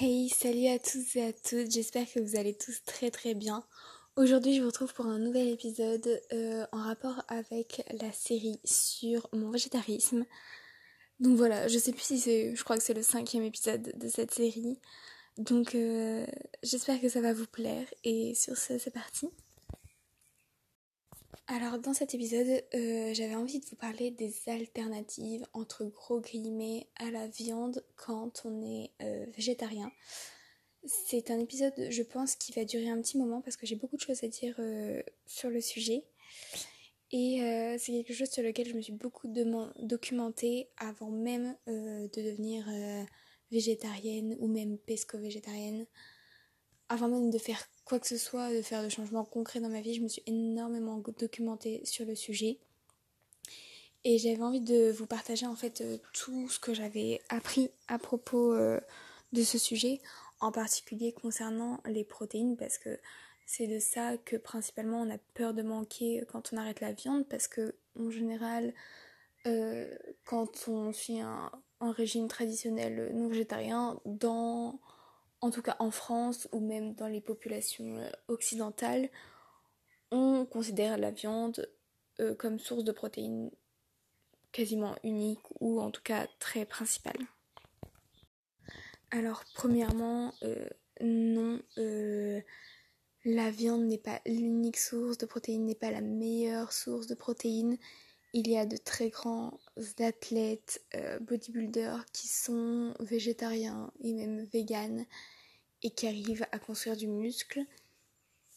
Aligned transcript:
Hey, 0.00 0.28
salut 0.28 0.68
à 0.68 0.78
tous 0.78 1.16
et 1.16 1.24
à 1.24 1.32
toutes, 1.32 1.72
j'espère 1.72 2.06
que 2.06 2.20
vous 2.20 2.36
allez 2.36 2.54
tous 2.54 2.84
très 2.84 3.10
très 3.10 3.34
bien. 3.34 3.64
Aujourd'hui 4.14 4.54
je 4.54 4.60
vous 4.60 4.68
retrouve 4.68 4.94
pour 4.94 5.06
un 5.06 5.18
nouvel 5.18 5.48
épisode 5.48 6.22
euh, 6.32 6.64
en 6.70 6.82
rapport 6.82 7.24
avec 7.26 7.82
la 8.00 8.12
série 8.12 8.60
sur 8.64 9.28
mon 9.32 9.50
végétarisme. 9.50 10.24
Donc 11.18 11.36
voilà, 11.36 11.66
je 11.66 11.78
sais 11.78 11.90
plus 11.90 12.02
si 12.02 12.20
c'est, 12.20 12.54
je 12.54 12.62
crois 12.62 12.76
que 12.76 12.82
c'est 12.84 12.94
le 12.94 13.02
cinquième 13.02 13.42
épisode 13.42 13.92
de 13.98 14.08
cette 14.08 14.32
série. 14.32 14.78
Donc 15.36 15.74
euh, 15.74 16.24
j'espère 16.62 17.00
que 17.00 17.08
ça 17.08 17.20
va 17.20 17.32
vous 17.32 17.48
plaire 17.48 17.86
et 18.04 18.36
sur 18.36 18.56
ce 18.56 18.78
c'est 18.78 18.92
parti. 18.92 19.28
Alors 21.50 21.78
dans 21.78 21.94
cet 21.94 22.14
épisode, 22.14 22.62
euh, 22.74 23.14
j'avais 23.14 23.34
envie 23.34 23.58
de 23.58 23.64
vous 23.64 23.76
parler 23.76 24.10
des 24.10 24.34
alternatives 24.48 25.46
entre 25.54 25.86
gros 25.86 26.20
guillemets 26.20 26.88
à 26.96 27.10
la 27.10 27.26
viande 27.26 27.82
quand 27.96 28.42
on 28.44 28.60
est 28.60 28.90
euh, 29.00 29.24
végétarien. 29.34 29.90
C'est 30.84 31.30
un 31.30 31.38
épisode, 31.38 31.72
je 31.88 32.02
pense, 32.02 32.36
qui 32.36 32.52
va 32.52 32.66
durer 32.66 32.90
un 32.90 33.00
petit 33.00 33.16
moment 33.16 33.40
parce 33.40 33.56
que 33.56 33.64
j'ai 33.64 33.76
beaucoup 33.76 33.96
de 33.96 34.02
choses 34.02 34.22
à 34.24 34.28
dire 34.28 34.56
euh, 34.58 35.02
sur 35.26 35.48
le 35.48 35.62
sujet. 35.62 36.04
Et 37.12 37.40
c'est 37.78 37.92
quelque 37.92 38.12
chose 38.12 38.28
sur 38.28 38.42
lequel 38.42 38.68
je 38.68 38.74
me 38.74 38.82
suis 38.82 38.92
beaucoup 38.92 39.32
documentée 39.78 40.68
avant 40.76 41.10
même 41.10 41.56
de 41.66 42.20
devenir 42.20 42.66
végétarienne 43.50 44.36
ou 44.40 44.46
même 44.46 44.76
pesco-végétarienne. 44.76 45.86
Avant 46.88 47.08
même 47.08 47.30
de 47.30 47.38
faire 47.38 47.68
quoi 47.84 47.98
que 47.98 48.06
ce 48.06 48.18
soit, 48.18 48.52
de 48.52 48.62
faire 48.62 48.82
de 48.82 48.88
changements 48.88 49.24
concrets 49.24 49.60
dans 49.60 49.68
ma 49.68 49.80
vie. 49.80 49.94
Je 49.94 50.02
me 50.02 50.08
suis 50.08 50.22
énormément 50.26 51.02
documentée 51.18 51.80
sur 51.84 52.04
le 52.04 52.14
sujet. 52.14 52.58
Et 54.04 54.18
j'avais 54.18 54.42
envie 54.42 54.60
de 54.60 54.90
vous 54.92 55.06
partager 55.06 55.46
en 55.46 55.56
fait 55.56 55.80
euh, 55.80 55.98
tout 56.12 56.48
ce 56.48 56.58
que 56.58 56.72
j'avais 56.72 57.20
appris 57.28 57.70
à 57.88 57.98
propos 57.98 58.52
euh, 58.52 58.80
de 59.32 59.42
ce 59.42 59.58
sujet, 59.58 60.00
en 60.40 60.52
particulier 60.52 61.12
concernant 61.12 61.80
les 61.84 62.04
protéines, 62.04 62.56
parce 62.56 62.78
que 62.78 62.98
c'est 63.44 63.66
de 63.66 63.80
ça 63.80 64.16
que 64.18 64.36
principalement 64.36 65.00
on 65.00 65.10
a 65.10 65.18
peur 65.34 65.52
de 65.52 65.62
manquer 65.62 66.24
quand 66.30 66.52
on 66.52 66.58
arrête 66.58 66.80
la 66.80 66.92
viande, 66.92 67.26
parce 67.28 67.48
que 67.48 67.74
en 67.98 68.10
général, 68.10 68.72
euh, 69.46 69.92
quand 70.24 70.68
on 70.68 70.92
suit 70.92 71.20
un, 71.20 71.50
un 71.80 71.90
régime 71.92 72.28
traditionnel 72.28 73.10
non 73.14 73.28
végétarien, 73.28 74.00
dans 74.04 74.78
en 75.40 75.50
tout 75.50 75.62
cas 75.62 75.76
en 75.78 75.90
France 75.90 76.48
ou 76.52 76.60
même 76.60 76.94
dans 76.94 77.06
les 77.06 77.20
populations 77.20 77.98
euh, 77.98 78.10
occidentales, 78.28 79.08
on 80.10 80.46
considère 80.46 80.98
la 80.98 81.10
viande 81.10 81.68
euh, 82.20 82.34
comme 82.34 82.58
source 82.58 82.84
de 82.84 82.92
protéines 82.92 83.50
quasiment 84.52 84.96
unique 85.04 85.44
ou 85.60 85.80
en 85.80 85.90
tout 85.90 86.02
cas 86.02 86.26
très 86.38 86.64
principale. 86.64 87.18
Alors 89.10 89.44
premièrement, 89.54 90.32
euh, 90.42 90.68
non, 91.00 91.60
la 93.24 93.50
viande 93.50 93.84
n'est 93.84 93.98
pas 93.98 94.20
l'unique 94.26 94.78
source 94.78 95.18
de 95.18 95.26
protéines, 95.26 95.66
n'est 95.66 95.74
pas 95.74 95.90
la 95.90 96.00
meilleure 96.00 96.72
source 96.72 97.06
de 97.06 97.14
protéines 97.14 97.78
il 98.32 98.48
y 98.48 98.56
a 98.56 98.66
de 98.66 98.76
très 98.76 99.10
grands 99.10 99.58
athlètes 99.98 100.82
euh, 100.94 101.18
bodybuilders 101.20 102.04
qui 102.12 102.28
sont 102.28 102.94
végétariens 103.00 103.90
et 104.02 104.12
même 104.12 104.44
véganes 104.44 105.06
et 105.82 105.90
qui 105.90 106.06
arrivent 106.06 106.46
à 106.52 106.58
construire 106.58 106.96
du 106.96 107.06
muscle. 107.06 107.64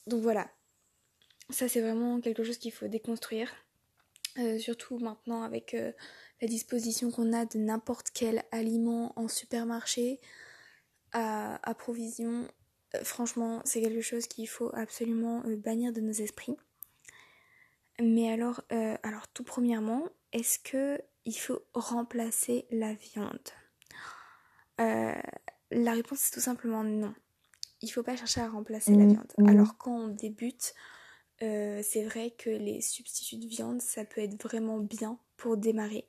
Donc 0.07 0.21
voilà, 0.21 0.49
ça 1.49 1.69
c'est 1.69 1.81
vraiment 1.81 2.19
quelque 2.19 2.43
chose 2.43 2.57
qu'il 2.57 2.71
faut 2.71 2.87
déconstruire. 2.87 3.53
Euh, 4.37 4.57
surtout 4.59 4.97
maintenant 4.97 5.43
avec 5.43 5.73
euh, 5.73 5.91
la 6.41 6.47
disposition 6.47 7.11
qu'on 7.11 7.33
a 7.33 7.45
de 7.45 7.57
n'importe 7.57 8.11
quel 8.13 8.43
aliment 8.51 9.11
en 9.19 9.27
supermarché 9.27 10.21
à, 11.11 11.59
à 11.69 11.75
provision. 11.75 12.47
franchement, 13.03 13.61
c'est 13.65 13.81
quelque 13.81 14.01
chose 14.01 14.27
qu'il 14.27 14.47
faut 14.47 14.73
absolument 14.73 15.43
bannir 15.57 15.91
de 15.91 15.99
nos 15.99 16.13
esprits. 16.13 16.55
Mais 18.01 18.31
alors, 18.31 18.61
euh, 18.71 18.97
alors 19.03 19.27
tout 19.27 19.43
premièrement, 19.43 20.03
est-ce 20.33 20.59
que 20.59 20.99
il 21.25 21.33
faut 21.33 21.61
remplacer 21.73 22.65
la 22.71 22.93
viande? 22.93 23.49
Euh, 24.79 25.13
La 25.69 25.91
réponse 25.91 26.27
est 26.27 26.33
tout 26.33 26.39
simplement 26.39 26.83
non. 26.83 27.13
Il 27.81 27.87
ne 27.87 27.91
faut 27.91 28.03
pas 28.03 28.15
chercher 28.15 28.41
à 28.41 28.49
remplacer 28.49 28.91
la 28.91 29.05
mmh, 29.05 29.11
viande. 29.11 29.33
Mmh. 29.37 29.49
Alors 29.49 29.77
quand 29.77 29.95
on 29.95 30.07
débute, 30.07 30.73
euh, 31.43 31.81
c'est 31.83 32.03
vrai 32.03 32.31
que 32.31 32.49
les 32.49 32.81
substituts 32.81 33.37
de 33.37 33.47
viande, 33.47 33.81
ça 33.81 34.03
peut 34.03 34.21
être 34.21 34.41
vraiment 34.41 34.79
bien 34.79 35.19
pour 35.37 35.57
démarrer. 35.57 36.07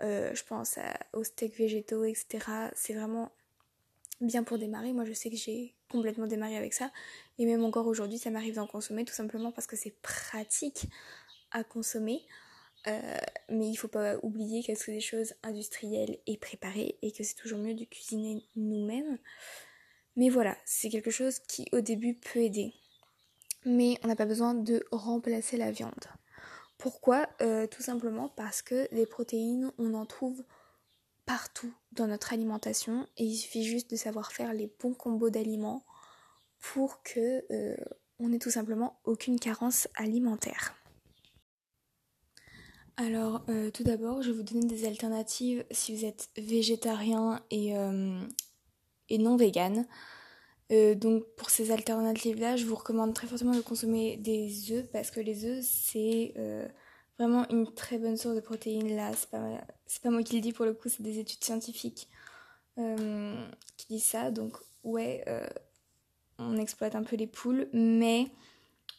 je 0.00 0.42
pense 0.44 0.78
aux 1.12 1.24
steaks 1.24 1.56
végétaux, 1.56 2.04
etc. 2.04 2.70
C'est 2.74 2.94
vraiment 2.94 3.30
bien 4.20 4.42
pour 4.42 4.58
démarrer. 4.58 4.92
Moi, 4.92 5.04
je 5.04 5.12
sais 5.12 5.30
que 5.30 5.36
j'ai 5.36 5.74
complètement 5.90 6.26
démarré 6.26 6.56
avec 6.56 6.74
ça. 6.74 6.90
Et 7.38 7.46
même 7.46 7.64
encore 7.64 7.86
aujourd'hui, 7.86 8.18
ça 8.18 8.30
m'arrive 8.30 8.54
d'en 8.54 8.66
consommer 8.66 9.04
tout 9.04 9.14
simplement 9.14 9.52
parce 9.52 9.66
que 9.66 9.76
c'est 9.76 9.94
pratique 10.02 10.88
à 11.50 11.64
consommer. 11.64 12.22
Euh, 12.86 13.18
mais 13.50 13.68
il 13.68 13.76
faut 13.76 13.88
pas 13.88 14.16
oublier 14.22 14.62
que 14.62 14.74
c'est 14.74 14.92
des 14.92 15.00
choses 15.00 15.34
industrielles 15.42 16.18
et 16.26 16.38
préparées 16.38 16.98
et 17.02 17.12
que 17.12 17.22
c'est 17.22 17.34
toujours 17.34 17.58
mieux 17.58 17.74
de 17.74 17.84
cuisiner 17.84 18.42
nous-mêmes. 18.56 19.18
Mais 20.16 20.30
voilà, 20.30 20.56
c'est 20.64 20.88
quelque 20.88 21.10
chose 21.10 21.38
qui 21.40 21.66
au 21.72 21.80
début 21.80 22.14
peut 22.14 22.40
aider. 22.40 22.72
Mais 23.64 23.98
on 24.02 24.08
n'a 24.08 24.16
pas 24.16 24.26
besoin 24.26 24.54
de 24.54 24.84
remplacer 24.90 25.56
la 25.56 25.70
viande. 25.70 26.06
Pourquoi? 26.78 27.28
Euh, 27.42 27.66
Tout 27.66 27.82
simplement 27.82 28.30
parce 28.30 28.62
que 28.62 28.88
les 28.92 29.04
protéines, 29.04 29.70
on 29.76 29.92
en 29.92 30.06
trouve 30.06 30.42
partout 31.26 31.72
dans 31.92 32.06
notre 32.06 32.32
alimentation 32.32 33.06
et 33.18 33.24
il 33.24 33.36
suffit 33.36 33.64
juste 33.64 33.90
de 33.90 33.96
savoir 33.96 34.32
faire 34.32 34.54
les 34.54 34.72
bons 34.80 34.94
combos 34.94 35.30
d'aliments 35.30 35.84
pour 36.58 37.02
que 37.02 37.44
euh, 37.52 37.76
on 38.18 38.32
ait 38.32 38.38
tout 38.38 38.50
simplement 38.50 38.98
aucune 39.04 39.38
carence 39.38 39.88
alimentaire. 39.94 40.79
Alors, 43.00 43.40
euh, 43.48 43.70
tout 43.70 43.82
d'abord, 43.82 44.20
je 44.20 44.30
vais 44.30 44.36
vous 44.36 44.42
donner 44.42 44.66
des 44.66 44.86
alternatives 44.86 45.64
si 45.70 45.96
vous 45.96 46.04
êtes 46.04 46.28
végétarien 46.36 47.42
et, 47.50 47.74
euh, 47.74 48.20
et 49.08 49.16
non 49.16 49.36
vegan. 49.36 49.86
Euh, 50.70 50.94
donc, 50.94 51.24
pour 51.38 51.48
ces 51.48 51.70
alternatives-là, 51.70 52.56
je 52.56 52.66
vous 52.66 52.74
recommande 52.74 53.14
très 53.14 53.26
fortement 53.26 53.54
de 53.54 53.62
consommer 53.62 54.18
des 54.18 54.72
œufs 54.72 54.86
parce 54.92 55.10
que 55.10 55.18
les 55.18 55.46
œufs, 55.46 55.64
c'est 55.64 56.34
vraiment 57.18 57.48
une 57.48 57.72
très 57.72 57.96
bonne 57.96 58.18
source 58.18 58.34
de 58.34 58.40
protéines. 58.40 58.94
Là, 58.94 59.12
c'est 59.14 59.30
pas, 59.30 59.64
pas 60.02 60.10
moi 60.10 60.22
qui 60.22 60.34
le 60.34 60.42
dis 60.42 60.52
pour 60.52 60.66
le 60.66 60.74
coup, 60.74 60.90
c'est 60.90 61.02
des 61.02 61.18
études 61.18 61.42
scientifiques 61.42 62.06
qui 62.76 63.86
disent 63.88 64.04
ça. 64.04 64.30
Donc, 64.30 64.58
ouais, 64.84 65.24
on 66.38 66.58
exploite 66.58 66.94
un 66.94 67.02
peu 67.02 67.16
les 67.16 67.26
poules, 67.26 67.66
mais 67.72 68.26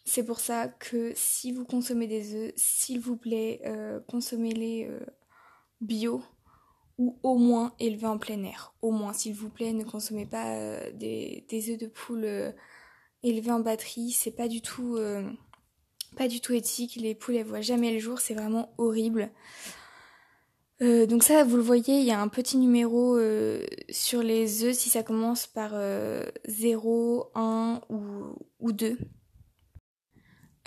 c'est 0.04 0.24
pour 0.24 0.40
ça 0.40 0.68
que 0.68 1.14
si 1.16 1.52
vous 1.52 1.64
consommez 1.64 2.08
des 2.08 2.36
œufs, 2.36 2.54
s'il 2.56 3.00
vous 3.00 3.18
plaît, 3.18 3.62
euh, 3.66 4.00
consommez-les 4.08 4.88
euh, 4.90 5.00
bio 5.80 6.24
ou 6.98 7.20
au 7.24 7.38
moins 7.38 7.74
élevés 7.80 8.08
en 8.08 8.18
plein 8.18 8.44
air. 8.44 8.74
Au 8.82 8.92
moins, 8.92 9.14
s'il 9.14 9.34
vous 9.34 9.50
plaît, 9.50 9.74
ne 9.74 9.84
consommez 9.84 10.26
pas 10.26 10.56
euh, 10.56 10.92
des, 10.94 11.46
œufs 11.70 11.78
de 11.78 11.88
poule 11.88 12.54
élevés 13.24 13.52
en 13.52 13.60
batterie. 13.60 14.12
C'est 14.12 14.32
pas 14.32 14.48
du 14.48 14.62
tout, 14.62 14.98
pas 16.18 16.28
du 16.28 16.42
tout 16.42 16.54
éthique. 16.54 16.96
Les 16.96 17.16
poules, 17.16 17.36
elles 17.36 17.46
voient 17.46 17.62
jamais 17.62 17.94
le 17.94 18.00
jour. 18.00 18.20
C'est 18.20 18.34
vraiment 18.34 18.74
horrible. 18.78 19.32
donc 20.80 21.24
ça, 21.24 21.44
vous 21.44 21.58
le 21.58 21.64
voyez, 21.64 22.00
il 22.00 22.06
y 22.06 22.12
a 22.12 22.22
un 22.22 22.28
petit 22.28 22.58
numéro 22.58 23.18
sur 23.90 24.22
les 24.22 24.64
œufs 24.64 24.76
si 24.76 24.90
ça 24.90 25.04
commence 25.04 25.48
par 25.48 25.74
0, 26.48 27.32
1 27.34 27.82
ou, 27.90 28.36
ou 28.60 28.72
2. 28.72 28.98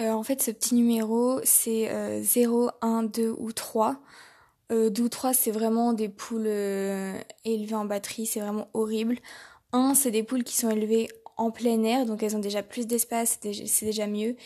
Euh, 0.01 0.11
en 0.11 0.23
fait, 0.23 0.43
ce 0.43 0.51
petit 0.51 0.75
numéro, 0.75 1.41
c'est 1.45 2.23
0, 2.23 2.71
1, 2.83 3.05
2 3.05 3.35
ou 3.39 3.53
3. 3.53 4.01
Euh, 4.73 4.91
2 4.91 5.03
ou 5.03 5.09
3, 5.09 5.35
c'est 5.35 5.51
vraiment 5.51 5.93
des 5.93 6.09
poules 6.09 6.47
euh, 6.47 7.19
élevées 7.45 7.75
en 7.75 7.85
batterie, 7.85 8.27
c'est 8.27 8.41
vraiment 8.41 8.69
horrible. 8.75 9.19
1, 9.73 9.95
c'est 9.95 10.11
des 10.11 10.23
poules 10.23 10.45
qui 10.45 10.57
sont 10.57 10.71
élevées 10.71 11.09
en 11.37 11.51
plein 11.51 11.83
air, 11.83 12.07
donc 12.07 12.23
elles 12.23 12.37
ont 12.37 12.41
déjà 12.41 12.63
plus 12.63 12.87
d'espace, 12.87 13.39
c'est 13.43 13.85
déjà 13.87 14.07
mieux. 14.07 14.37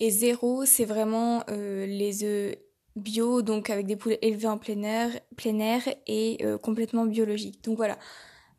Et 0.00 0.10
0, 0.10 0.64
c'est 0.64 0.84
vraiment 0.84 1.42
euh, 1.50 1.86
les 1.86 2.24
œufs 2.24 2.56
bio, 2.96 3.42
donc 3.42 3.70
avec 3.70 3.86
des 3.86 3.96
poules 3.96 4.18
élevées 4.22 4.48
en 4.48 4.58
plein 4.58 4.82
air, 4.82 5.10
plein 5.36 5.58
air 5.60 5.82
et 6.06 6.38
complètement 6.62 7.06
biologiques. 7.06 7.62
Donc 7.62 7.76
voilà, 7.76 7.96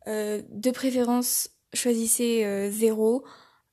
de 0.07 0.71
préférence, 0.71 1.49
choisissez 1.73 2.69
0 2.71 3.25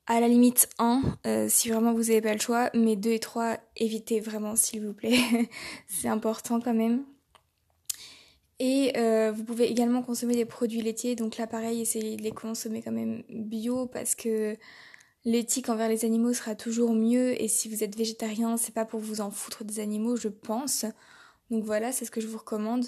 à 0.07 0.21
la 0.21 0.29
limite 0.29 0.69
1 0.79 1.03
euh, 1.27 1.47
si 1.49 1.69
vraiment 1.69 1.93
vous 1.93 2.05
n'avez 2.05 2.21
pas 2.21 2.33
le 2.33 2.41
choix, 2.41 2.71
mais 2.75 2.97
2 2.97 3.11
et 3.11 3.19
3 3.19 3.59
évitez 3.77 4.21
vraiment 4.21 4.57
s'il 4.57 4.87
vous 4.87 4.95
plaît, 4.95 5.19
c'est 5.89 6.09
important 6.09 6.61
quand 6.61 6.75
même. 6.75 7.05
Et 8.59 8.93
euh, 8.97 9.33
vous 9.33 9.45
pouvez 9.45 9.71
également 9.71 10.03
consommer 10.03 10.35
des 10.35 10.47
produits 10.47 10.81
laitiers, 10.81 11.15
donc 11.15 11.37
là 11.37 11.47
pareil, 11.47 11.81
essayez 11.83 12.17
de 12.17 12.23
les 12.23 12.31
consommer 12.31 12.81
quand 12.83 12.93
même 12.93 13.23
bio 13.29 13.87
parce 13.87 14.15
que 14.15 14.57
l'éthique 15.25 15.69
envers 15.69 15.89
les 15.89 16.05
animaux 16.05 16.33
sera 16.33 16.55
toujours 16.55 16.95
mieux 16.95 17.41
et 17.43 17.49
si 17.49 17.69
vous 17.69 17.85
êtes 17.85 17.97
végétarien, 17.97 18.57
c'est 18.57 18.73
pas 18.73 18.87
pour 18.87 19.01
vous 19.01 19.21
en 19.21 19.31
foutre 19.31 19.65
des 19.65 19.81
animaux, 19.81 20.17
je 20.17 20.29
pense. 20.29 20.87
Donc 21.51 21.65
voilà, 21.65 21.93
c'est 21.93 22.05
ce 22.05 22.11
que 22.11 22.21
je 22.21 22.29
vous 22.29 22.39
recommande. 22.39 22.87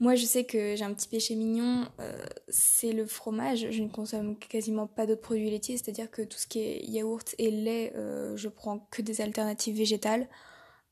Moi, 0.00 0.14
je 0.14 0.24
sais 0.26 0.44
que 0.44 0.76
j'ai 0.76 0.84
un 0.84 0.94
petit 0.94 1.08
péché 1.08 1.34
mignon, 1.34 1.84
euh, 1.98 2.24
c'est 2.48 2.92
le 2.92 3.04
fromage. 3.04 3.66
Je 3.70 3.82
ne 3.82 3.88
consomme 3.88 4.38
quasiment 4.38 4.86
pas 4.86 5.06
d'autres 5.06 5.22
produits 5.22 5.50
laitiers, 5.50 5.76
c'est-à-dire 5.76 6.08
que 6.08 6.22
tout 6.22 6.38
ce 6.38 6.46
qui 6.46 6.60
est 6.60 6.84
yaourt 6.86 7.34
et 7.38 7.50
lait, 7.50 7.92
euh, 7.96 8.36
je 8.36 8.48
prends 8.48 8.78
que 8.92 9.02
des 9.02 9.20
alternatives 9.20 9.76
végétales. 9.76 10.28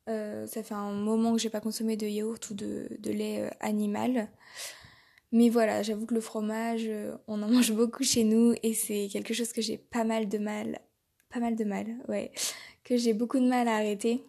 Euh, 0.09 0.47
ça 0.49 0.63
fait 0.65 0.75
un 0.75 0.91
moment 0.91 1.33
que 1.35 1.39
j'ai 1.39 1.51
pas 1.51 1.61
consommé 1.61 1.97
de 1.97 2.07
yaourt 2.07 2.51
ou 2.51 2.55
de, 2.55 2.89
de 2.99 3.13
lait 3.13 3.49
animal. 3.61 4.29
Mais 5.31 5.51
voilà, 5.51 5.83
j'avoue 5.85 6.07
que 6.07 6.15
le 6.15 6.21
fromage, 6.21 6.91
on 7.29 7.43
en 7.43 7.49
mange 7.53 7.73
beaucoup 7.73 8.03
chez 8.03 8.25
nous 8.25 8.55
et 8.65 8.75
c'est 8.75 9.09
quelque 9.13 9.35
chose 9.35 9.53
que 9.53 9.63
j'ai 9.63 9.79
pas 9.79 10.03
mal 10.03 10.29
de 10.29 10.39
mal, 10.39 10.81
pas 11.31 11.39
mal 11.39 11.55
de 11.55 11.65
mal, 11.65 11.87
ouais, 12.09 12.33
que 12.83 12.97
j'ai 12.97 13.13
beaucoup 13.15 13.39
de 13.39 13.47
mal 13.47 13.69
à 13.69 13.77
arrêter. 13.77 14.25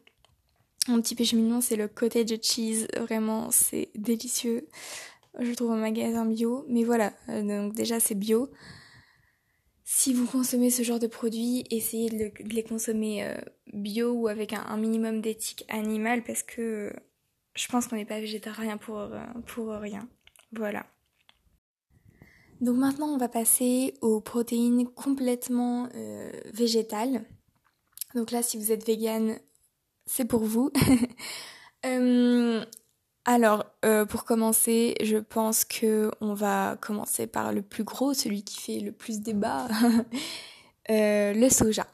Mon 0.88 1.02
petit 1.02 1.16
péché 1.16 1.36
mignon, 1.36 1.60
c'est 1.60 1.76
le 1.76 1.90
cottage 1.90 2.34
cheese. 2.42 2.88
Vraiment, 2.98 3.52
c'est 3.52 3.90
délicieux. 3.96 4.68
Je 5.40 5.50
le 5.50 5.56
trouve 5.56 5.72
en 5.72 5.78
magasin 5.78 6.26
bio. 6.26 6.66
Mais 6.70 6.84
voilà, 6.84 7.14
euh, 7.30 7.42
donc 7.44 7.74
déjà, 7.74 8.00
c'est 8.00 8.16
bio. 8.16 8.50
Si 9.84 10.14
vous 10.14 10.26
consommez 10.26 10.70
ce 10.70 10.84
genre 10.84 11.00
de 11.00 11.08
produits, 11.08 11.66
essayez 11.72 12.10
de, 12.10 12.32
les 12.44 12.64
consommer 12.64 13.26
euh, 13.26 13.38
bio 13.74 14.12
ou 14.12 14.28
avec 14.28 14.54
un, 14.54 14.78
minimum 14.78 15.22
d'éthique 15.22 15.66
animale 15.70 16.24
parce 16.24 16.44
que 16.44 16.62
euh, 16.62 16.94
je 17.56 17.68
pense 17.68 17.88
qu'on 17.88 17.96
n'est 17.96 18.06
pas 18.06 18.20
végétarien 18.20 18.78
pour, 18.78 19.10
pour 19.46 19.70
rien. 19.70 20.08
Voilà. 20.54 20.86
Donc 22.62 22.78
maintenant, 22.78 23.08
on 23.08 23.18
va 23.18 23.30
passer 23.30 23.94
aux 24.02 24.22
protéines 24.22 24.88
complètement 24.88 25.90
végétales. 26.54 27.26
Donc 28.16 28.32
là, 28.32 28.44
si 28.44 28.58
vous 28.58 28.72
êtes 28.72 28.86
vegan, 28.86 29.40
c'est 30.08 30.26
pour 30.26 30.44
vous. 30.44 30.72
Euh, 31.86 32.66
alors, 33.24 33.64
euh, 33.86 34.06
pour 34.06 34.26
commencer, 34.26 34.96
je 35.02 35.18
pense 35.18 35.64
que 35.64 36.10
on 36.22 36.34
va 36.34 36.76
commencer 36.82 37.28
par 37.28 37.54
le 37.54 37.62
plus 37.62 37.84
gros, 37.84 38.16
celui 38.16 38.44
qui 38.44 38.60
fait 38.60 38.80
le 38.80 38.92
plus 38.92 39.22
débat, 39.22 39.68
euh, 40.90 41.34
le 41.34 41.50
soja. 41.50 41.86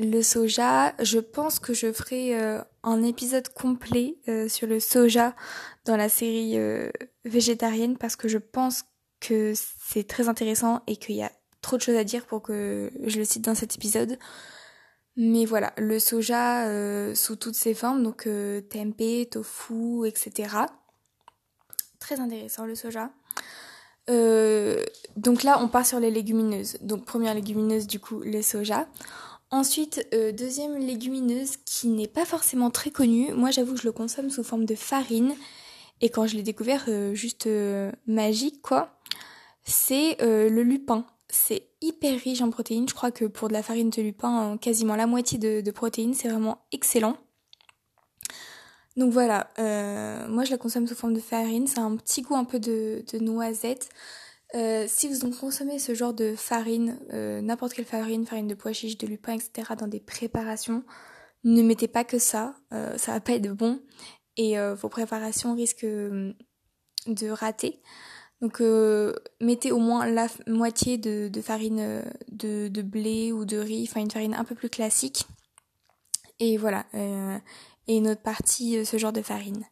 Le 0.00 0.22
soja, 0.22 0.92
je 1.00 1.20
pense 1.20 1.60
que 1.60 1.72
je 1.72 1.92
ferai 1.92 2.34
un 2.82 3.02
épisode 3.04 3.48
complet 3.48 4.16
sur 4.48 4.66
le 4.66 4.80
soja 4.80 5.36
dans 5.84 5.96
la 5.96 6.08
série 6.08 6.58
végétarienne 7.24 7.96
parce 7.96 8.16
que 8.16 8.26
je 8.26 8.38
pense 8.38 8.84
que 9.20 9.54
c'est 9.54 10.06
très 10.06 10.28
intéressant 10.28 10.82
et 10.88 10.96
qu'il 10.96 11.14
y 11.14 11.22
a 11.22 11.32
trop 11.62 11.76
de 11.76 11.82
choses 11.82 11.96
à 11.96 12.04
dire 12.04 12.26
pour 12.26 12.42
que 12.42 12.90
je 13.04 13.18
le 13.18 13.24
cite 13.24 13.44
dans 13.44 13.54
cet 13.54 13.76
épisode. 13.76 14.18
Mais 15.20 15.46
voilà, 15.46 15.72
le 15.76 15.98
soja 15.98 16.68
euh, 16.68 17.12
sous 17.12 17.34
toutes 17.34 17.56
ses 17.56 17.74
formes, 17.74 18.04
donc 18.04 18.28
euh, 18.28 18.60
tempeh, 18.60 19.26
tofu, 19.28 20.06
etc. 20.06 20.54
Très 21.98 22.20
intéressant 22.20 22.64
le 22.64 22.76
soja. 22.76 23.10
Euh, 24.08 24.84
donc 25.16 25.42
là, 25.42 25.60
on 25.60 25.66
part 25.66 25.84
sur 25.84 25.98
les 25.98 26.12
légumineuses. 26.12 26.78
Donc 26.82 27.04
première 27.04 27.34
légumineuse, 27.34 27.88
du 27.88 27.98
coup, 27.98 28.20
le 28.20 28.42
soja. 28.42 28.86
Ensuite, 29.50 30.06
deuxième 30.12 30.78
légumineuse 30.78 31.56
qui 31.64 31.88
n'est 31.88 32.06
pas 32.06 32.24
forcément 32.24 32.70
très 32.70 32.90
connue. 32.90 33.32
Moi, 33.32 33.50
j'avoue 33.50 33.76
je 33.76 33.84
le 33.86 33.92
consomme 33.92 34.30
sous 34.30 34.44
forme 34.44 34.66
de 34.66 34.76
farine. 34.76 35.34
Et 36.00 36.10
quand 36.10 36.28
je 36.28 36.36
l'ai 36.36 36.44
découvert, 36.44 36.86
juste 37.14 37.48
magique, 38.06 38.62
quoi. 38.62 39.00
C'est 39.64 40.16
le 40.20 40.62
lupin 40.62 41.06
c'est 41.30 41.68
hyper 41.80 42.18
riche 42.20 42.40
en 42.40 42.50
protéines. 42.50 42.88
Je 42.88 42.94
crois 42.94 43.10
que 43.10 43.24
pour 43.24 43.48
de 43.48 43.52
la 43.52 43.62
farine 43.62 43.90
de 43.90 44.02
lupin, 44.02 44.56
quasiment 44.58 44.96
la 44.96 45.06
moitié 45.06 45.38
de, 45.38 45.70
protéines, 45.70 46.14
c'est 46.14 46.28
vraiment 46.28 46.64
excellent. 46.72 47.16
Donc 48.96 49.12
voilà, 49.12 49.48
euh, 49.60 50.26
moi 50.26 50.44
je 50.44 50.50
la 50.50 50.58
consomme 50.58 50.88
sous 50.88 50.96
forme 50.96 51.14
de 51.14 51.20
farine, 51.20 51.68
c'est 51.68 51.78
un 51.78 51.96
petit 51.96 52.22
goût 52.22 52.34
un 52.34 52.44
peu 52.44 52.58
de, 52.58 53.04
noisette. 53.20 53.90
Euh, 54.54 54.86
si 54.88 55.08
vous 55.08 55.24
en 55.24 55.30
consommez 55.30 55.78
ce 55.78 55.94
genre 55.94 56.14
de 56.14 56.34
farine, 56.34 56.98
euh, 57.12 57.40
n'importe 57.40 57.74
quelle 57.74 57.84
farine, 57.84 58.26
farine 58.26 58.48
de 58.48 58.54
pois 58.54 58.72
chiches, 58.72 58.98
de 58.98 59.06
lupin, 59.06 59.34
etc., 59.34 59.74
dans 59.78 59.86
des 59.86 60.00
préparations, 60.00 60.82
ne 61.44 61.62
mettez 61.62 61.86
pas 61.86 62.02
que 62.02 62.18
ça, 62.18 62.56
ça 62.70 63.12
va 63.12 63.20
pas 63.20 63.34
être 63.34 63.52
bon 63.52 63.80
et 64.36 64.56
vos 64.74 64.88
préparations 64.88 65.54
risquent 65.54 65.86
de 65.86 67.30
rater. 67.30 67.80
Donc 68.40 68.60
euh, 68.60 69.14
mettez 69.40 69.72
au 69.72 69.78
moins 69.78 70.06
la 70.06 70.28
moitié 70.46 70.96
de, 70.96 71.30
farine 71.40 71.80
euh, 71.80 72.02
de, 72.30 72.82
blé 72.82 73.32
ou 73.32 73.44
de 73.44 73.58
riz, 73.58 73.86
enfin 73.88 74.00
une 74.00 74.10
farine 74.10 74.34
un 74.34 74.44
peu 74.44 74.54
plus 74.54 74.70
classique. 74.70 75.26
Et 76.38 76.56
voilà, 76.56 76.86
euh, 76.94 77.36
et 77.88 77.96
une 77.96 78.08
autre 78.08 78.22
partie 78.22 78.84
ce 78.86 78.96
genre 78.96 79.12
de 79.12 79.22
farine. 79.22 79.64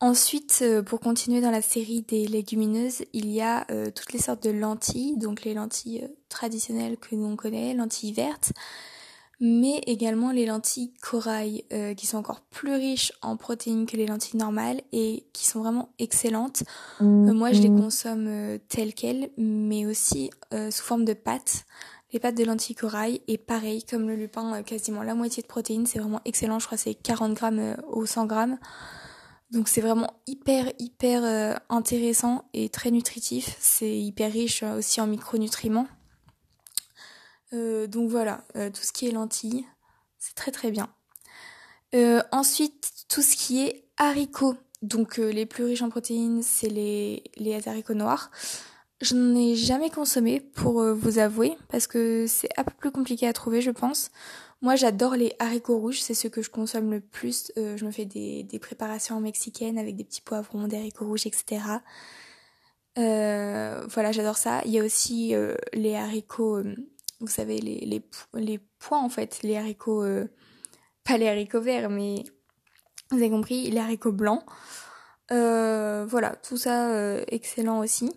Ensuite, 0.00 0.62
pour 0.84 1.00
continuer 1.00 1.40
dans 1.40 1.50
la 1.50 1.62
série 1.62 2.02
des 2.02 2.26
légumineuses, 2.26 3.04
il 3.14 3.30
y 3.30 3.40
a 3.40 3.64
toutes 3.92 4.12
les 4.12 4.18
sortes 4.18 4.42
de 4.42 4.50
lentilles, 4.50 5.16
donc 5.16 5.42
les 5.44 5.54
lentilles 5.54 6.06
traditionnelles 6.28 6.98
que 6.98 7.14
l'on 7.14 7.34
connaît, 7.34 7.72
lentilles 7.72 8.12
vertes, 8.12 8.52
mais 9.40 9.82
également 9.86 10.30
les 10.30 10.46
lentilles 10.46 10.94
corail 11.02 11.64
euh, 11.72 11.94
qui 11.94 12.06
sont 12.06 12.16
encore 12.16 12.40
plus 12.40 12.74
riches 12.74 13.12
en 13.20 13.36
protéines 13.36 13.86
que 13.86 13.96
les 13.96 14.06
lentilles 14.06 14.38
normales 14.38 14.80
et 14.92 15.26
qui 15.32 15.44
sont 15.44 15.60
vraiment 15.60 15.90
excellentes. 15.98 16.62
Euh, 17.02 17.04
moi 17.04 17.52
je 17.52 17.60
les 17.60 17.68
mm. 17.68 17.80
consomme 17.80 18.26
euh, 18.28 18.58
telles 18.68 18.94
quelles 18.94 19.30
mais 19.36 19.84
aussi 19.86 20.30
sous 20.70 20.82
forme 20.82 21.04
de 21.04 21.12
pâtes. 21.12 21.64
Les 22.12 22.20
pâtes 22.20 22.36
de 22.36 22.44
lentilles 22.44 22.76
corail 22.76 23.20
et 23.28 23.36
pareil 23.36 23.82
comme 23.82 24.08
le 24.08 24.14
lupin 24.14 24.62
quasiment 24.62 25.02
la 25.02 25.14
moitié 25.14 25.42
de 25.42 25.48
protéines, 25.48 25.86
c'est 25.86 25.98
vraiment 25.98 26.20
excellent, 26.24 26.58
je 26.58 26.66
crois 26.66 26.78
que 26.78 26.84
c'est 26.84 26.94
40 26.94 27.34
grammes 27.34 27.76
au 27.88 28.06
100 28.06 28.26
grammes. 28.26 28.58
Donc 29.50 29.68
c'est 29.68 29.80
vraiment 29.80 30.08
hyper 30.26 30.72
hyper 30.78 31.58
intéressant 31.68 32.44
et 32.54 32.68
très 32.68 32.90
nutritif. 32.90 33.56
C'est 33.60 33.98
hyper 33.98 34.32
riche 34.32 34.62
aussi 34.62 35.00
en 35.00 35.06
micronutriments. 35.06 35.88
Euh, 37.52 37.86
donc 37.86 38.10
voilà, 38.10 38.44
euh, 38.56 38.70
tout 38.70 38.82
ce 38.82 38.92
qui 38.92 39.06
est 39.06 39.12
lentilles, 39.12 39.64
c'est 40.18 40.34
très 40.34 40.50
très 40.50 40.70
bien. 40.70 40.88
Euh, 41.94 42.22
ensuite, 42.32 42.90
tout 43.08 43.22
ce 43.22 43.36
qui 43.36 43.62
est 43.62 43.84
haricots. 43.96 44.56
Donc 44.82 45.16
les 45.16 45.46
plus 45.46 45.64
riches 45.64 45.82
en 45.82 45.88
protéines, 45.88 46.42
c'est 46.42 46.68
les, 46.68 47.24
les 47.36 47.66
haricots 47.66 47.94
noirs. 47.94 48.30
Je 49.00 49.14
n'en 49.14 49.38
ai 49.38 49.54
jamais 49.54 49.90
consommé 49.90 50.40
pour 50.40 50.82
vous 50.94 51.18
avouer, 51.18 51.56
parce 51.68 51.86
que 51.86 52.26
c'est 52.28 52.48
un 52.58 52.64
peu 52.64 52.72
plus 52.78 52.90
compliqué 52.90 53.26
à 53.26 53.32
trouver, 53.32 53.62
je 53.62 53.70
pense. 53.70 54.10
Moi, 54.62 54.76
j'adore 54.76 55.16
les 55.16 55.34
haricots 55.38 55.78
rouges, 55.78 56.00
c'est 56.00 56.14
ce 56.14 56.28
que 56.28 56.42
je 56.42 56.50
consomme 56.50 56.90
le 56.90 57.00
plus. 57.00 57.52
je 57.56 57.84
me 57.84 57.90
fais 57.90 58.04
des, 58.04 58.42
des 58.42 58.58
préparations 58.58 59.18
mexicaines 59.20 59.78
avec 59.78 59.96
des 59.96 60.04
petits 60.04 60.20
poivrons, 60.20 60.68
des 60.68 60.76
haricots 60.76 61.06
rouges, 61.06 61.26
etc. 61.26 61.62
voilà, 62.96 64.12
j'adore 64.12 64.36
ça. 64.36 64.62
Il 64.66 64.72
y 64.72 64.78
a 64.78 64.84
aussi 64.84 65.34
les 65.72 65.96
haricots 65.96 66.62
vous 67.20 67.28
savez, 67.28 67.58
les, 67.58 68.02
les, 68.34 68.58
pois 68.78 68.98
en 68.98 69.08
fait, 69.08 69.40
les 69.42 69.56
haricots, 69.56 70.02
euh, 70.02 70.26
pas 71.04 71.16
les 71.16 71.28
haricots 71.28 71.60
verts, 71.60 71.88
mais 71.88 72.24
vous 73.10 73.18
avez 73.18 73.30
compris, 73.30 73.70
les 73.70 73.80
haricots 73.80 74.12
blancs. 74.12 74.44
Euh, 75.32 76.06
voilà, 76.08 76.36
tout 76.36 76.56
ça 76.56 76.90
euh, 76.90 77.24
excellent 77.28 77.80
aussi. 77.80 78.12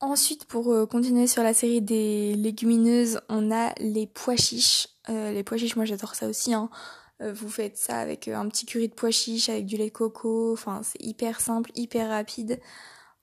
Ensuite, 0.00 0.44
pour 0.44 0.88
continuer 0.88 1.26
sur 1.26 1.42
la 1.42 1.52
série 1.52 1.82
des 1.82 2.34
légumineuses, 2.34 3.20
on 3.28 3.50
a 3.50 3.74
les 3.80 4.06
pois 4.06 4.36
chiches. 4.36 4.86
les 5.08 5.42
pois 5.42 5.56
chiches, 5.56 5.74
moi 5.74 5.86
j'adore 5.86 6.14
ça 6.14 6.28
aussi. 6.28 6.54
Hein. 6.54 6.70
vous 7.18 7.48
faites 7.48 7.76
ça 7.76 7.98
avec 7.98 8.28
un 8.28 8.48
petit 8.48 8.64
curry 8.64 8.88
de 8.88 8.94
pois 8.94 9.10
chiches, 9.10 9.48
avec 9.48 9.66
du 9.66 9.76
lait 9.76 9.86
de 9.86 9.90
coco. 9.92 10.52
Enfin, 10.52 10.82
c'est 10.84 11.02
hyper 11.02 11.40
simple, 11.40 11.72
hyper 11.74 12.10
rapide. 12.10 12.60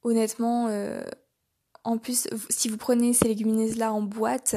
Honnêtement, 0.04 0.68
en 1.86 2.00
plus, 2.00 2.28
si 2.50 2.68
vous 2.68 2.78
prenez 2.78 3.14
ces 3.14 3.28
légumineuses-là 3.28 3.94
en 3.94 4.02
boîte, 4.02 4.56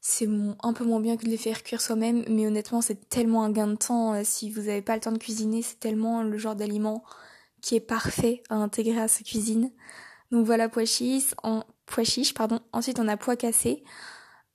c'est 0.00 0.28
un 0.62 0.72
peu 0.72 0.84
moins 0.84 1.00
bien 1.00 1.16
que 1.16 1.24
de 1.24 1.30
les 1.30 1.36
faire 1.36 1.62
cuire 1.62 1.80
soi-même, 1.80 2.24
mais 2.28 2.46
honnêtement, 2.46 2.80
c'est 2.80 3.08
tellement 3.08 3.42
un 3.44 3.50
gain 3.50 3.66
de 3.66 3.74
temps. 3.74 4.14
Euh, 4.14 4.22
si 4.24 4.50
vous 4.50 4.62
n'avez 4.62 4.80
pas 4.80 4.94
le 4.94 5.00
temps 5.00 5.12
de 5.12 5.18
cuisiner, 5.18 5.62
c'est 5.62 5.78
tellement 5.78 6.22
le 6.22 6.38
genre 6.38 6.54
d'aliment 6.54 7.04
qui 7.60 7.74
est 7.74 7.80
parfait 7.80 8.42
à 8.48 8.54
intégrer 8.54 9.00
à 9.00 9.08
sa 9.08 9.22
cuisine. 9.22 9.72
Donc 10.30 10.46
voilà, 10.46 10.68
pois 10.68 10.86
chiches, 10.86 11.34
en, 11.42 11.64
pois 11.86 12.04
chiches, 12.04 12.32
pardon. 12.32 12.60
Ensuite, 12.72 13.00
on 13.00 13.08
a 13.08 13.16
pois 13.16 13.36
cassés. 13.36 13.82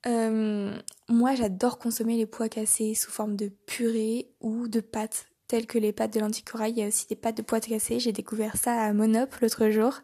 Euh, 0.07 0.75
moi, 1.09 1.35
j'adore 1.35 1.77
consommer 1.77 2.15
les 2.15 2.25
pois 2.25 2.49
cassés 2.49 2.95
sous 2.95 3.11
forme 3.11 3.35
de 3.35 3.49
purée 3.67 4.31
ou 4.39 4.67
de 4.67 4.79
pâtes, 4.79 5.27
telles 5.47 5.67
que 5.67 5.77
les 5.77 5.91
pâtes 5.91 6.13
de 6.13 6.21
lentilles 6.21 6.43
corail. 6.43 6.71
Il 6.71 6.79
y 6.79 6.83
a 6.83 6.87
aussi 6.87 7.07
des 7.07 7.15
pâtes 7.15 7.37
de 7.37 7.41
pois 7.43 7.59
cassés. 7.59 7.99
J'ai 7.99 8.13
découvert 8.13 8.55
ça 8.57 8.81
à 8.81 8.93
Monop 8.93 9.35
l'autre 9.41 9.69
jour. 9.69 9.99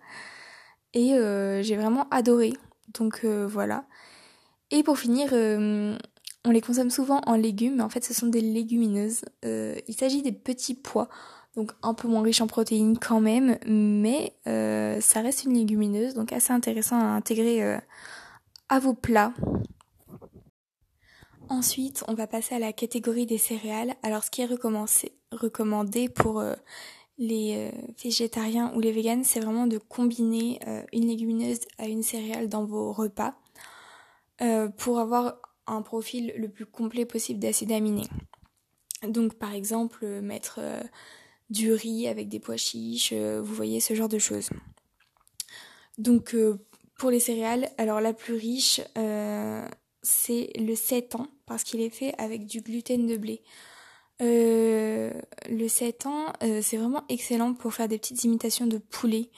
Et 0.93 1.13
euh, 1.13 1.61
j'ai 1.61 1.75
vraiment 1.75 2.07
adoré. 2.09 2.53
Donc 2.93 3.21
euh, 3.23 3.47
voilà. 3.47 3.85
Et 4.71 4.83
pour 4.83 4.97
finir, 4.97 5.29
euh, 5.33 5.97
on 6.45 6.51
les 6.51 6.61
consomme 6.61 6.89
souvent 6.89 7.21
en 7.25 7.35
légumes, 7.35 7.75
mais 7.77 7.83
en 7.83 7.89
fait 7.89 8.03
ce 8.03 8.13
sont 8.13 8.27
des 8.27 8.41
légumineuses. 8.41 9.23
il 9.43 9.95
s'agit 9.97 10.21
des 10.21 10.31
petits 10.31 10.75
pois, 10.75 11.09
donc 11.55 11.71
un 11.83 11.93
peu 11.93 12.07
moins 12.07 12.21
riches 12.21 12.41
en 12.41 12.47
protéines 12.47 12.97
quand 12.97 13.19
même, 13.19 13.57
mais 13.65 14.33
ça 14.45 15.21
reste 15.21 15.43
une 15.43 15.53
légumineuse, 15.53 16.13
donc 16.13 16.31
assez 16.31 16.53
intéressant 16.53 16.99
à 16.99 17.03
intégrer 17.03 17.79
à 18.69 18.79
vos 18.79 18.93
plats. 18.93 19.33
Ensuite, 21.49 22.05
on 22.07 22.13
va 22.13 22.27
passer 22.27 22.55
à 22.55 22.59
la 22.59 22.71
catégorie 22.71 23.25
des 23.25 23.37
céréales. 23.37 23.93
Alors 24.03 24.23
ce 24.23 24.31
qui 24.31 24.41
est 24.41 24.49
recommandé 25.31 26.07
pour 26.07 26.41
les 27.21 27.71
végétariens 28.03 28.73
ou 28.75 28.79
les 28.79 28.91
véganes, 28.91 29.23
c'est 29.23 29.39
vraiment 29.39 29.67
de 29.67 29.77
combiner 29.77 30.59
une 30.91 31.05
légumineuse 31.07 31.59
à 31.77 31.87
une 31.87 32.01
céréale 32.01 32.49
dans 32.49 32.65
vos 32.65 32.91
repas 32.91 33.35
pour 34.77 34.99
avoir 34.99 35.37
un 35.67 35.83
profil 35.83 36.33
le 36.35 36.49
plus 36.49 36.65
complet 36.65 37.05
possible 37.05 37.39
d'acides 37.39 37.71
aminés. 37.71 38.07
Donc 39.07 39.35
par 39.35 39.53
exemple 39.53 40.05
mettre 40.21 40.59
du 41.51 41.71
riz 41.73 42.07
avec 42.07 42.27
des 42.27 42.39
pois 42.39 42.57
chiches, 42.57 43.13
vous 43.13 43.53
voyez 43.53 43.79
ce 43.79 43.93
genre 43.93 44.09
de 44.09 44.17
choses. 44.17 44.49
Donc 45.99 46.35
pour 47.01 47.09
les 47.09 47.19
céréales, 47.19 47.71
alors 47.79 47.99
la 47.99 48.13
plus 48.13 48.35
riche, 48.35 48.79
euh, 48.95 49.67
c'est 50.03 50.51
le 50.55 50.75
7 50.75 51.15
ans, 51.15 51.25
parce 51.47 51.63
qu'il 51.63 51.81
est 51.81 51.89
fait 51.89 52.13
avec 52.19 52.45
du 52.45 52.61
gluten 52.61 53.07
de 53.07 53.17
blé. 53.17 53.41
Euh, 54.21 55.11
le 55.49 55.67
7 55.67 56.05
ans, 56.05 56.33
euh, 56.43 56.61
c'est 56.61 56.77
vraiment 56.77 57.03
excellent 57.09 57.53
pour 57.53 57.73
faire 57.73 57.87
des 57.87 57.97
petites 57.97 58.23
imitations 58.23 58.67
de 58.67 58.77
poulet. 58.77 59.29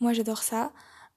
Moi, 0.00 0.12
j'adore 0.12 0.42
ça. 0.42 0.72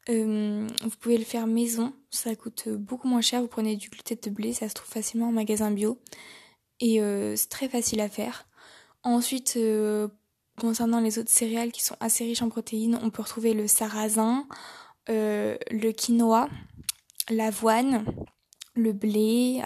vous 0.07 0.67
pouvez 0.99 1.17
le 1.17 1.23
faire 1.23 1.47
maison, 1.47 1.93
ça 2.11 2.35
coûte 2.35 2.69
beaucoup 2.69 3.07
moins 3.07 3.21
cher. 3.21 3.41
Vous 3.41 3.47
prenez 3.47 3.75
du 3.75 3.89
gluten 3.89 4.17
de 4.21 4.29
blé, 4.29 4.53
ça 4.53 4.69
se 4.69 4.75
trouve 4.75 4.89
facilement 4.89 5.29
en 5.29 5.31
magasin 5.31 5.71
bio. 5.71 5.97
Et 6.79 6.99
c'est 7.35 7.49
très 7.49 7.69
facile 7.69 8.01
à 8.01 8.09
faire. 8.09 8.47
Ensuite, 9.03 9.57
concernant 10.59 10.99
les 10.99 11.19
autres 11.19 11.31
céréales 11.31 11.71
qui 11.71 11.83
sont 11.83 11.95
assez 11.99 12.23
riches 12.23 12.41
en 12.41 12.49
protéines, 12.49 12.99
on 13.01 13.09
peut 13.09 13.21
retrouver 13.21 13.53
le 13.53 13.67
sarrasin, 13.67 14.47
euh, 15.09 15.57
le 15.69 15.91
quinoa, 15.91 16.49
l'avoine, 17.29 18.05
le 18.75 18.93
blé. 18.93 19.61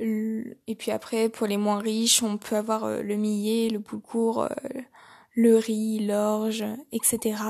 Euh, 0.00 0.44
et 0.66 0.74
puis 0.74 0.90
après, 0.90 1.28
pour 1.28 1.46
les 1.46 1.56
moins 1.56 1.78
riches, 1.78 2.22
on 2.22 2.38
peut 2.38 2.56
avoir 2.56 2.84
euh, 2.84 3.02
le 3.02 3.16
millet, 3.16 3.68
le 3.68 3.78
boulgour, 3.78 4.48
le 5.34 5.56
riz, 5.56 6.06
l'orge, 6.06 6.64
etc. 6.92 7.42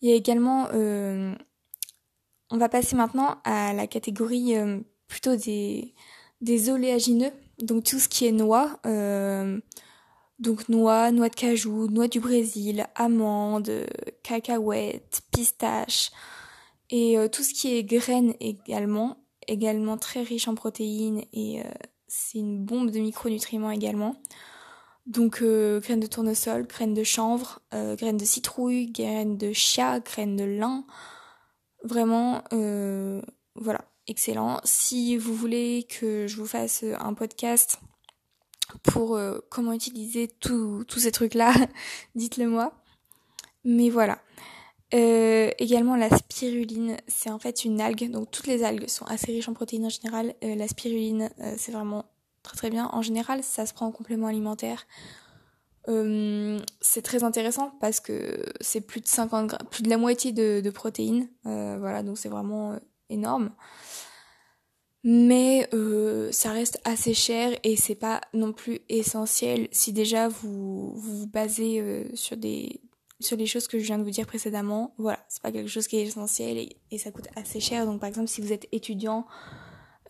Il 0.00 0.10
y 0.10 0.12
a 0.12 0.16
également... 0.16 0.68
on 0.72 2.56
va 2.56 2.68
passer 2.68 2.96
maintenant 2.96 3.38
à 3.44 3.72
la 3.72 3.86
catégorie 3.86 4.54
plutôt 5.08 5.36
des, 5.36 5.94
des 6.40 6.70
oléagineux, 6.70 7.32
donc 7.60 7.84
tout 7.84 7.98
ce 7.98 8.08
qui 8.08 8.26
est 8.26 8.32
noix. 8.32 8.80
Donc 10.38 10.70
noix, 10.70 11.10
noix 11.10 11.28
de 11.28 11.34
cajou, 11.34 11.88
noix 11.88 12.08
du 12.08 12.18
Brésil, 12.18 12.86
amandes, 12.94 13.86
cacahuètes, 14.22 15.20
pistaches 15.32 16.10
et 16.90 17.16
euh, 17.16 17.28
tout 17.28 17.42
ce 17.42 17.54
qui 17.54 17.74
est 17.74 17.84
graines 17.84 18.34
également, 18.40 19.16
également 19.50 19.96
très 19.98 20.22
riche 20.22 20.48
en 20.48 20.54
protéines 20.54 21.24
et 21.32 21.60
euh, 21.60 21.70
c'est 22.08 22.38
une 22.38 22.64
bombe 22.64 22.90
de 22.90 23.00
micronutriments 23.00 23.70
également. 23.70 24.16
Donc 25.06 25.42
euh, 25.42 25.80
graines 25.80 26.00
de 26.00 26.06
tournesol, 26.06 26.66
graines 26.66 26.94
de 26.94 27.04
chanvre, 27.04 27.60
graines 27.72 28.16
de 28.16 28.24
citrouille, 28.24 28.90
graines 28.90 29.36
de 29.36 29.52
chia, 29.52 30.00
graines 30.00 30.36
de 30.36 30.44
lin. 30.44 30.84
Vraiment, 31.82 32.42
voilà, 33.54 33.80
excellent. 34.06 34.60
Si 34.64 35.16
vous 35.16 35.34
voulez 35.34 35.86
que 35.88 36.26
je 36.26 36.36
vous 36.36 36.46
fasse 36.46 36.84
un 36.98 37.14
podcast 37.14 37.78
pour 38.82 39.16
euh, 39.16 39.40
comment 39.50 39.72
utiliser 39.72 40.28
tous 40.28 40.84
ces 40.96 41.12
trucs-là, 41.12 41.52
dites-le 42.14 42.48
moi. 42.48 42.72
Mais 43.64 43.90
voilà. 43.90 44.18
Euh, 44.92 45.50
également 45.58 45.96
la 45.96 46.10
spiruline, 46.16 46.96
c'est 47.06 47.30
en 47.30 47.38
fait 47.38 47.64
une 47.64 47.80
algue, 47.80 48.10
donc 48.10 48.30
toutes 48.30 48.46
les 48.46 48.64
algues 48.64 48.88
sont 48.88 49.04
assez 49.06 49.30
riches 49.32 49.48
en 49.48 49.54
protéines 49.54 49.86
en 49.86 49.90
général. 49.90 50.34
Euh, 50.42 50.54
la 50.54 50.66
spiruline, 50.68 51.30
c'est 51.56 51.72
vraiment 51.72 52.06
très 52.42 52.56
très 52.56 52.70
bien. 52.70 52.88
En 52.92 53.02
général, 53.02 53.42
ça 53.44 53.66
se 53.66 53.74
prend 53.74 53.86
en 53.86 53.92
complément 53.92 54.26
alimentaire. 54.26 54.86
c'est 55.86 57.02
très 57.02 57.24
intéressant 57.24 57.72
parce 57.80 58.00
que 58.00 58.44
c'est 58.60 58.80
plus 58.80 59.00
de 59.00 59.08
50 59.08 59.46
grammes, 59.46 59.68
plus 59.70 59.82
de 59.82 59.90
la 59.90 59.96
moitié 59.96 60.32
de, 60.32 60.60
de 60.60 60.70
protéines. 60.70 61.28
voilà, 61.44 62.02
donc 62.02 62.18
c'est 62.18 62.28
vraiment 62.28 62.78
énorme 63.08 63.50
mais 65.02 65.68
euh, 65.72 66.30
ça 66.30 66.52
reste 66.52 66.78
assez 66.84 67.14
cher 67.14 67.58
et 67.64 67.76
c'est 67.76 67.94
pas 67.94 68.20
non 68.34 68.52
plus 68.52 68.80
essentiel 68.88 69.68
si 69.72 69.92
déjà 69.92 70.28
vous 70.28 70.92
vous, 70.94 71.26
basez 71.26 71.80
euh, 71.80 72.04
sur 72.14 72.36
des 72.36 72.80
sur 73.20 73.36
les 73.36 73.46
choses 73.46 73.68
que 73.68 73.78
je 73.78 73.84
viens 73.84 73.98
de 73.98 74.02
vous 74.02 74.10
dire 74.10 74.26
précédemment 74.26 74.94
voilà 74.98 75.18
c'est 75.28 75.42
pas 75.42 75.52
quelque 75.52 75.68
chose 75.68 75.86
qui 75.86 75.96
est 75.96 76.04
essentiel 76.04 76.68
et, 76.90 76.98
ça 76.98 77.10
coûte 77.10 77.28
assez 77.36 77.60
cher. 77.60 77.86
Donc 77.86 78.00
par 78.00 78.08
exemple 78.08 78.28
si 78.28 78.40
vous 78.40 78.52
êtes 78.52 78.66
étudiant 78.72 79.26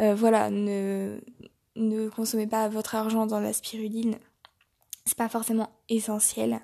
euh, 0.01 0.15
voilà 0.15 0.51
ne 0.51 1.19
consommez 2.15 2.47
pas 2.47 2.69
votre 2.69 2.95
argent 2.95 3.27
dans 3.27 3.41
la 3.41 3.53
spiruline 3.53 4.17
c'est 5.05 5.17
pas 5.19 5.29
forcément 5.29 5.71
essentiel. 5.89 6.61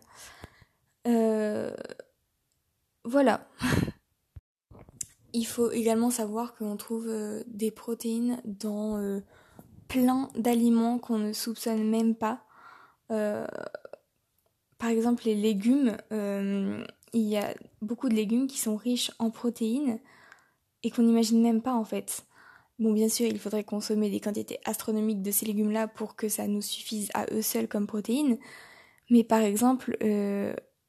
Voilà. 3.07 3.47
Il 5.33 5.47
faut 5.47 5.71
également 5.71 6.11
savoir 6.11 6.55
qu'on 6.55 6.77
trouve 6.77 7.07
euh, 7.09 7.43
des 7.47 7.71
protéines 7.71 8.41
dans 8.45 8.99
euh, 8.99 9.21
plein 9.87 10.29
d'aliments 10.35 10.99
qu'on 10.99 11.19
ne 11.19 11.33
soupçonne 11.33 11.89
même 11.89 12.15
pas. 12.17 12.43
Euh, 14.77 14.79
par 14.79 14.89
exemple, 14.91 15.25
les 15.25 15.35
légumes, 15.35 15.97
il 16.11 17.23
y 17.23 17.37
a 17.37 17.55
beaucoup 17.83 18.09
de 18.09 18.15
légumes 18.15 18.47
qui 18.47 18.59
sont 18.59 18.77
riches 18.77 19.11
en 19.19 19.31
protéines 19.31 19.99
et 20.83 20.91
qu'on 20.91 21.03
n'imagine 21.03 21.43
même 21.43 21.63
pas 21.63 21.75
en 21.75 21.85
fait. 21.85 22.25
Bon, 22.79 22.93
bien 22.93 23.09
sûr, 23.09 23.27
il 23.27 23.39
faudrait 23.39 23.65
consommer 23.65 24.11
des 24.11 24.21
quantités 24.21 24.61
astronomiques 24.67 25.23
de 25.23 25.31
ces 25.31 25.47
légumes-là 25.47 25.89
pour 25.89 26.15
que 26.15 26.29
ça 26.29 26.47
nous 26.47 26.61
suffise 26.61 27.09
à 27.15 27.25
eux 27.33 27.43
seuls 27.43 27.69
comme 27.69 27.87
protéines. 27.87 28.39
Mais 29.09 29.25
par 29.25 29.41
exemple, 29.41 29.97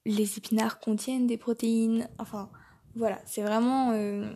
les 0.08 0.38
épinards 0.38 0.80
contiennent 0.80 1.28
des 1.28 1.38
protéines. 1.38 2.10
Enfin, 2.18 2.50
voilà, 2.98 3.22
c'est 3.26 3.44
vraiment, 3.44 3.92
euh, 3.92 4.34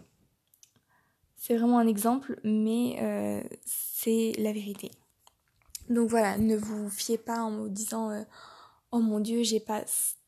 c'est 1.35 1.57
vraiment 1.57 1.79
un 1.79 1.87
exemple, 1.87 2.39
mais 2.43 2.97
euh, 3.01 3.41
c'est 3.65 4.33
la 4.37 4.53
vérité. 4.53 4.91
Donc 5.89 6.09
voilà, 6.09 6.37
ne 6.37 6.55
vous 6.55 6.89
fiez 6.89 7.17
pas 7.17 7.39
en 7.41 7.57
vous 7.57 7.69
disant 7.69 8.11
euh, 8.11 8.21
oh 8.91 8.99
mon 8.99 9.19
dieu, 9.19 9.43
j'ai 9.43 9.59
pas 9.59 9.83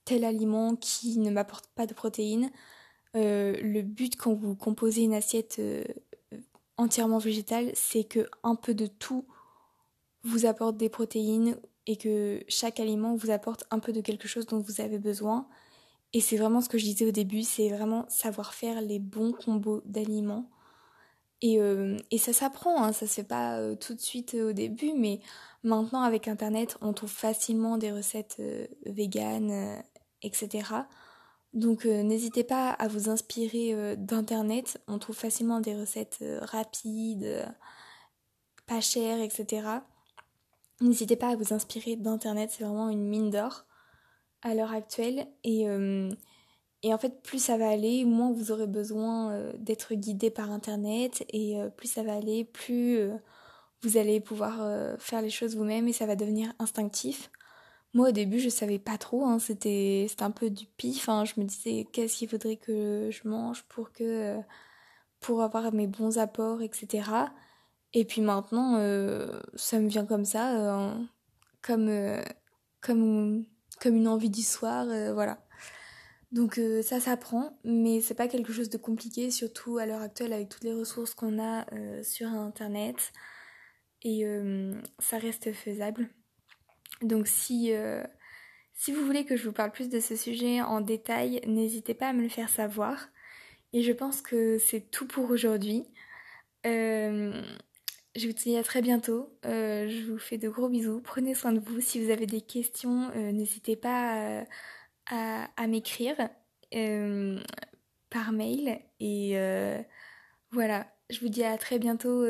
tel 0.05 0.25
aliment 0.25 0.75
qui 0.75 1.17
ne 1.19 1.31
m'apporte 1.31 1.67
pas 1.75 1.85
de 1.85 1.93
protéines. 1.93 2.51
le 3.13 3.81
but 3.81 4.15
quand 4.15 4.33
vous 4.33 4.55
composez 4.55 5.03
une 5.03 5.13
assiette 5.13 5.61
entièrement 6.77 7.19
végétale, 7.19 7.71
c'est 7.73 8.03
que 8.03 8.27
un 8.43 8.55
peu 8.55 8.73
de 8.73 8.87
tout 8.87 9.25
vous 10.23 10.45
apporte 10.45 10.77
des 10.77 10.89
protéines 10.89 11.57
et 11.85 11.97
que 11.97 12.43
chaque 12.47 12.79
aliment 12.79 13.15
vous 13.15 13.29
apporte 13.29 13.65
un 13.71 13.79
peu 13.79 13.91
de 13.91 14.01
quelque 14.01 14.27
chose 14.27 14.45
dont 14.45 14.59
vous 14.59 14.81
avez 14.81 14.99
besoin 14.99 15.47
et 16.13 16.21
c'est 16.21 16.37
vraiment 16.37 16.61
ce 16.61 16.69
que 16.69 16.77
je 16.77 16.85
disais 16.85 17.05
au 17.05 17.11
début, 17.11 17.41
c'est 17.41 17.69
vraiment 17.69 18.05
savoir 18.07 18.53
faire 18.53 18.81
les 18.81 18.99
bons 18.99 19.31
combos 19.31 19.81
d'aliments. 19.85 20.47
Et, 21.43 21.59
euh, 21.59 21.97
et, 22.09 22.17
ça 22.17 22.31
s'apprend, 22.31 22.81
hein, 22.81 22.93
ça 22.93 23.05
se 23.05 23.15
fait 23.15 23.23
pas 23.25 23.57
euh, 23.59 23.75
tout 23.75 23.93
de 23.93 23.99
suite 23.99 24.33
euh, 24.33 24.51
au 24.51 24.53
début, 24.53 24.93
mais 24.93 25.19
maintenant 25.63 26.01
avec 26.01 26.29
Internet, 26.29 26.77
on 26.79 26.93
trouve 26.93 27.11
facilement 27.11 27.77
des 27.77 27.91
recettes 27.91 28.41
véganes, 28.85 29.83
etc. 30.21 30.63
Donc 31.53 31.83
n'hésitez 31.85 32.45
pas 32.45 32.69
à 32.69 32.87
vous 32.87 33.09
inspirer 33.09 33.95
d'Internet, 33.97 34.81
on 34.87 34.99
trouve 34.99 35.17
facilement 35.17 35.59
des 35.59 35.75
recettes 35.75 36.23
rapides, 36.41 37.45
pas 38.65 38.79
chères, 38.79 39.21
etc. 39.21 39.67
N'hésitez 40.79 41.17
pas 41.17 41.29
à 41.29 41.35
vous 41.35 41.53
inspirer 41.53 41.97
d'Internet, 41.97 42.51
c'est 42.51 42.63
vraiment 42.63 42.89
une 42.89 43.07
mine 43.07 43.31
d'or 43.31 43.65
à 44.43 44.55
l'heure 44.55 44.73
actuelle. 44.73 45.27
Et 46.83 46.93
en 46.93 46.97
fait, 46.97 47.21
plus 47.23 47.39
ça 47.39 47.57
va 47.57 47.69
aller, 47.69 48.05
moins 48.05 48.31
vous 48.31 48.51
aurez 48.51 48.67
besoin 48.67 49.31
euh, 49.31 49.53
d'être 49.57 49.93
guidé 49.95 50.29
par 50.29 50.51
Internet. 50.51 51.25
Et 51.29 51.59
euh, 51.59 51.69
plus 51.69 51.87
ça 51.87 52.03
va 52.03 52.15
aller, 52.15 52.45
plus 52.45 52.99
vous 53.81 53.97
allez 53.97 54.21
pouvoir 54.21 54.97
faire 54.99 55.21
les 55.21 55.29
choses 55.29 55.57
vous-même 55.57 55.89
et 55.89 55.93
ça 55.93 56.05
va 56.05 56.15
devenir 56.15 56.53
instinctif. 56.59 57.29
Moi, 57.93 58.09
au 58.09 58.11
début, 58.11 58.39
je 58.39 58.49
savais 58.49 58.79
pas 58.79 58.97
trop. 58.97 59.25
Hein, 59.25 59.39
c'était 59.39 60.07
un 60.21 60.31
peu 60.31 60.49
du 60.49 60.65
pif. 60.65 61.09
Hein, 61.09 61.25
je 61.25 61.33
me 61.37 61.45
disais 61.45 61.85
qu'est-ce 61.91 62.17
qu'il 62.17 62.29
faudrait 62.29 62.55
que 62.57 63.09
je 63.11 63.27
mange 63.27 63.63
pour 63.63 63.91
que 63.91 64.37
pour 65.19 65.41
avoir 65.41 65.73
mes 65.73 65.87
bons 65.87 66.17
apports, 66.17 66.61
etc. 66.61 67.09
Et 67.93 68.05
puis 68.05 68.21
maintenant, 68.21 68.77
ça 69.55 69.79
me 69.79 69.87
vient 69.89 70.05
comme 70.05 70.25
ça, 70.25 70.95
comme 71.61 71.89
comme 72.81 73.45
comme 73.83 73.95
une 73.95 74.07
envie 74.07 74.29
du 74.29 74.41
soir, 74.41 74.85
euh, 74.89 75.13
voilà. 75.13 75.37
Donc 76.33 76.57
euh, 76.57 76.81
ça 76.81 76.99
s'apprend, 76.99 77.59
mais 77.63 78.01
c'est 78.01 78.15
pas 78.15 78.27
quelque 78.27 78.51
chose 78.51 78.71
de 78.71 78.79
compliqué, 78.79 79.29
surtout 79.29 79.77
à 79.77 79.85
l'heure 79.85 80.01
actuelle 80.01 80.33
avec 80.33 80.49
toutes 80.49 80.63
les 80.63 80.73
ressources 80.73 81.13
qu'on 81.13 81.39
a 81.39 81.71
euh, 81.73 82.01
sur 82.01 82.27
internet. 82.27 83.13
Et 84.05 84.25
ça 84.99 85.17
reste 85.17 85.53
faisable. 85.53 86.09
Donc 87.01 87.25
si, 87.25 87.71
si 88.73 88.91
vous 88.91 89.05
voulez 89.05 89.23
que 89.23 89.37
je 89.37 89.45
vous 89.45 89.53
parle 89.53 89.71
plus 89.71 89.87
de 89.87 90.01
ce 90.01 90.17
sujet 90.17 90.61
en 90.61 90.81
détail, 90.81 91.39
n'hésitez 91.47 91.93
pas 91.93 92.09
à 92.09 92.13
me 92.13 92.21
le 92.21 92.27
faire 92.27 92.49
savoir. 92.49 93.07
Et 93.71 93.81
je 93.81 93.93
pense 93.93 94.21
que 94.21 94.57
c'est 94.57 94.91
tout 94.91 95.07
pour 95.07 95.31
aujourd'hui. 95.31 95.85
je 96.65 97.41
vous 98.13 98.33
dis 98.33 98.57
à 98.57 98.63
très 98.63 98.81
bientôt. 98.81 99.37
je 99.45 100.11
vous 100.11 100.19
fais 100.19 100.37
de 100.37 100.49
gros 100.49 100.67
bisous. 100.67 100.99
Prenez 101.01 101.33
soin 101.33 101.53
de 101.53 101.61
vous. 101.61 101.79
Si 101.79 102.03
vous 102.03 102.11
avez 102.11 102.25
des 102.25 102.41
questions, 102.41 103.09
n'hésitez 103.31 103.77
pas 103.77 104.41
à, 104.41 104.45
à 105.07 105.67
m'écrire 105.67 106.15
par 108.09 108.31
mail. 108.31 108.79
Et 108.99 109.35
voilà, 110.51 110.87
je 111.09 111.19
vous 111.19 111.29
dis 111.29 111.43
à 111.43 111.57
très 111.57 111.79
bientôt 111.79 112.25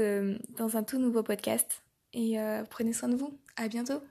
dans 0.57 0.77
un 0.77 0.83
tout 0.83 0.99
nouveau 0.99 1.23
podcast. 1.23 1.83
Et 2.13 2.37
prenez 2.69 2.93
soin 2.93 3.09
de 3.09 3.15
vous. 3.15 3.39
À 3.55 3.67
bientôt. 3.67 4.01